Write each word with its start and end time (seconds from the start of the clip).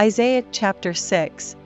Isaiah 0.00 0.44
chapter 0.50 0.94
6 0.94 1.56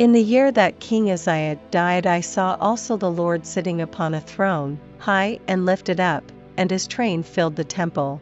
In 0.00 0.10
the 0.10 0.20
year 0.20 0.50
that 0.50 0.80
King 0.80 1.08
Uzziah 1.08 1.56
died, 1.70 2.04
I 2.04 2.20
saw 2.20 2.56
also 2.60 2.96
the 2.96 3.12
Lord 3.12 3.46
sitting 3.46 3.80
upon 3.80 4.12
a 4.12 4.20
throne, 4.20 4.80
high 4.98 5.38
and 5.46 5.64
lifted 5.64 6.00
up, 6.00 6.32
and 6.56 6.68
his 6.68 6.88
train 6.88 7.22
filled 7.22 7.54
the 7.54 7.62
temple. 7.62 8.20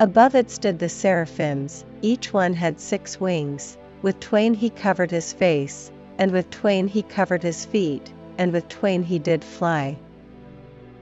Above 0.00 0.34
it 0.34 0.50
stood 0.50 0.80
the 0.80 0.88
seraphims, 0.88 1.84
each 2.00 2.32
one 2.32 2.54
had 2.54 2.80
six 2.80 3.20
wings, 3.20 3.78
with 4.02 4.18
twain 4.18 4.54
he 4.54 4.68
covered 4.68 5.12
his 5.12 5.32
face, 5.32 5.92
and 6.18 6.32
with 6.32 6.50
twain 6.50 6.88
he 6.88 7.02
covered 7.02 7.44
his 7.44 7.64
feet, 7.64 8.12
and 8.36 8.52
with 8.52 8.68
twain 8.68 9.04
he 9.04 9.20
did 9.20 9.44
fly. 9.44 9.96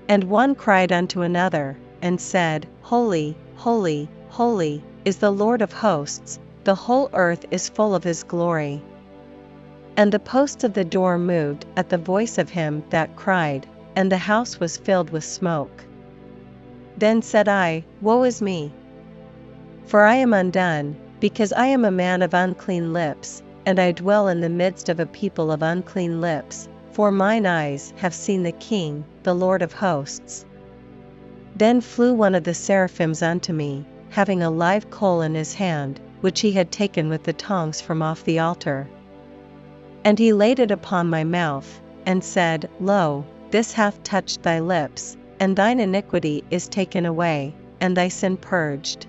And 0.07 0.25
one 0.25 0.55
cried 0.55 0.93
unto 0.93 1.23
another, 1.23 1.79
and 2.03 2.21
said, 2.21 2.67
Holy, 2.83 3.35
holy, 3.57 4.07
holy, 4.29 4.85
is 5.07 5.17
the 5.17 5.31
Lord 5.31 5.63
of 5.63 5.73
hosts, 5.73 6.39
the 6.65 6.75
whole 6.75 7.09
earth 7.15 7.47
is 7.51 7.69
full 7.69 7.95
of 7.95 8.05
his 8.05 8.23
glory. 8.23 8.83
And 9.97 10.13
the 10.13 10.19
posts 10.19 10.63
of 10.63 10.75
the 10.75 10.85
door 10.85 11.19
moved 11.19 11.65
at 11.77 11.89
the 11.89 11.99
voice 11.99 12.37
of 12.39 12.51
him 12.51 12.85
that 12.91 13.17
cried, 13.17 13.67
and 13.97 14.13
the 14.13 14.19
house 14.19 14.61
was 14.61 14.77
filled 14.77 15.11
with 15.11 15.25
smoke. 15.25 15.85
Then 16.97 17.23
said 17.23 17.49
I, 17.49 17.85
Woe 18.01 18.25
is 18.25 18.43
me! 18.43 18.73
For 19.87 20.03
I 20.03 20.17
am 20.17 20.35
undone, 20.35 20.97
because 21.19 21.53
I 21.53 21.67
am 21.67 21.85
a 21.85 21.91
man 21.91 22.23
of 22.23 22.35
unclean 22.35 22.93
lips, 22.93 23.43
and 23.65 23.79
I 23.79 23.93
dwell 23.93 24.29
in 24.29 24.41
the 24.41 24.49
midst 24.49 24.89
of 24.89 25.01
a 25.01 25.07
people 25.07 25.51
of 25.51 25.63
unclean 25.63 26.21
lips, 26.21 26.69
for 26.93 27.11
mine 27.11 27.47
eyes 27.47 27.93
have 27.97 28.15
seen 28.15 28.43
the 28.43 28.53
King, 28.53 29.05
the 29.23 29.35
Lord 29.35 29.63
of 29.63 29.73
hosts. 29.73 30.45
Then 31.57 31.81
flew 31.81 32.15
one 32.15 32.35
of 32.35 32.45
the 32.45 32.55
seraphims 32.55 33.23
unto 33.23 33.53
me, 33.53 33.87
having 34.11 34.43
a 34.43 34.51
live 34.51 34.91
coal 34.91 35.23
in 35.23 35.35
his 35.35 35.55
hand, 35.55 36.01
which 36.21 36.41
he 36.41 36.53
had 36.53 36.71
taken 36.71 37.09
with 37.09 37.23
the 37.23 37.33
tongs 37.33 37.81
from 37.81 38.03
off 38.03 38.25
the 38.25 38.39
altar. 38.39 38.89
And 40.05 40.19
he 40.19 40.33
laid 40.33 40.59
it 40.59 40.71
upon 40.71 41.11
my 41.11 41.25
mouth, 41.25 41.81
and 42.07 42.23
said, 42.23 42.69
Lo, 42.81 43.25
this 43.51 43.73
hath 43.73 44.03
touched 44.03 44.43
thy 44.43 44.61
lips, 44.61 45.17
and 45.39 45.57
thine 45.57 45.81
iniquity 45.81 46.45
is 46.51 46.69
taken 46.69 47.07
away, 47.07 47.55
and 47.81 47.97
thy 47.97 48.09
sin 48.09 48.37
purged. 48.37 49.07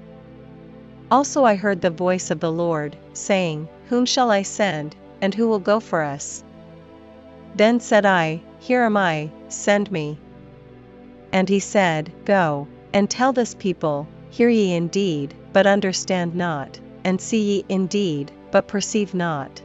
Also 1.12 1.44
I 1.44 1.56
heard 1.56 1.82
the 1.82 1.90
voice 1.90 2.32
of 2.32 2.40
the 2.40 2.52
Lord, 2.52 2.96
saying, 3.14 3.68
Whom 3.90 4.06
shall 4.06 4.32
I 4.32 4.44
send, 4.44 4.96
and 5.22 5.36
who 5.36 5.48
will 5.48 5.60
go 5.60 5.80
for 5.80 6.02
us? 6.02 6.44
Then 7.56 7.80
said 7.82 8.06
I, 8.06 8.42
Here 8.60 8.84
am 8.84 8.96
I, 8.96 9.30
send 9.50 9.92
me. 9.92 10.18
And 11.34 11.50
he 11.50 11.60
said, 11.60 12.12
Go, 12.24 12.68
and 12.94 13.10
tell 13.10 13.34
this 13.34 13.54
people, 13.54 14.08
Hear 14.30 14.48
ye 14.48 14.74
indeed, 14.74 15.34
but 15.52 15.68
understand 15.68 16.34
not, 16.34 16.80
and 17.04 17.20
see 17.20 17.42
ye 17.42 17.66
indeed, 17.70 18.32
but 18.52 18.68
perceive 18.68 19.14
not. 19.14 19.62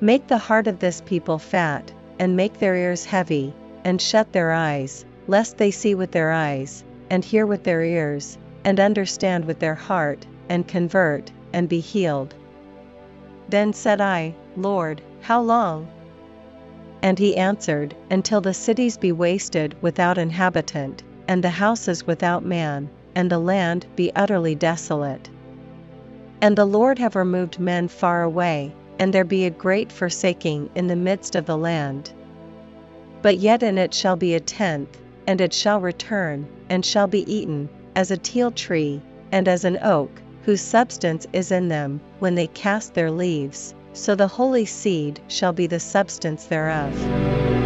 Make 0.00 0.26
the 0.26 0.38
heart 0.38 0.66
of 0.66 0.78
this 0.78 1.02
people 1.04 1.38
fat, 1.38 1.92
and 2.18 2.36
make 2.36 2.58
their 2.58 2.76
ears 2.76 3.04
heavy, 3.04 3.54
and 3.84 4.00
shut 4.00 4.32
their 4.32 4.52
eyes, 4.52 5.04
lest 5.26 5.58
they 5.58 5.70
see 5.70 5.94
with 5.94 6.10
their 6.10 6.32
eyes, 6.32 6.84
and 7.10 7.24
hear 7.24 7.46
with 7.46 7.64
their 7.64 7.82
ears, 7.82 8.38
and 8.64 8.78
understand 8.78 9.44
with 9.44 9.58
their 9.58 9.74
heart, 9.74 10.26
and 10.48 10.68
convert, 10.68 11.30
and 11.52 11.68
be 11.68 11.80
healed. 11.80 12.34
Then 13.48 13.72
said 13.72 14.00
I, 14.00 14.34
Lord, 14.56 15.02
how 15.20 15.40
long? 15.40 15.88
And 17.02 17.18
he 17.18 17.36
answered, 17.36 17.94
Until 18.10 18.40
the 18.40 18.54
cities 18.54 18.96
be 18.96 19.12
wasted 19.12 19.74
without 19.80 20.18
inhabitant, 20.18 21.02
and 21.26 21.42
the 21.42 21.50
houses 21.50 22.06
without 22.06 22.44
man, 22.44 22.88
and 23.14 23.30
the 23.30 23.38
land 23.38 23.86
be 23.96 24.12
utterly 24.14 24.54
desolate. 24.54 25.28
And 26.42 26.56
the 26.56 26.64
Lord 26.64 26.98
have 26.98 27.16
removed 27.16 27.60
men 27.60 27.88
far 27.88 28.22
away, 28.22 28.72
and 28.98 29.12
there 29.12 29.24
be 29.24 29.44
a 29.44 29.50
great 29.50 29.92
forsaking 29.92 30.70
in 30.74 30.86
the 30.86 30.96
midst 30.96 31.34
of 31.36 31.44
the 31.44 31.56
land. 31.56 32.12
But 33.20 33.36
yet 33.38 33.62
in 33.62 33.76
it 33.76 33.92
shall 33.92 34.16
be 34.16 34.34
a 34.34 34.40
tenth, 34.40 34.98
and 35.26 35.40
it 35.40 35.52
shall 35.52 35.80
return, 35.80 36.46
and 36.70 36.84
shall 36.84 37.06
be 37.06 37.30
eaten, 37.30 37.68
as 37.94 38.10
a 38.10 38.16
teil 38.16 38.50
tree, 38.50 39.02
and 39.30 39.48
as 39.48 39.64
an 39.64 39.78
oak, 39.82 40.10
whose 40.44 40.62
substance 40.62 41.26
is 41.34 41.52
in 41.52 41.68
them, 41.68 42.00
when 42.20 42.34
they 42.34 42.46
cast 42.46 42.94
their 42.94 43.10
leaves, 43.10 43.74
so 43.92 44.14
the 44.14 44.26
holy 44.26 44.64
seed 44.64 45.20
shall 45.28 45.52
be 45.52 45.66
the 45.66 45.80
substance 45.80 46.46
thereof. 46.46 47.59